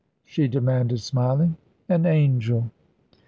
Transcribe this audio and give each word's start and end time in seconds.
she 0.25 0.47
demanded, 0.47 0.99
smiling. 0.99 1.55
"An 1.87 2.07
angel." 2.07 2.71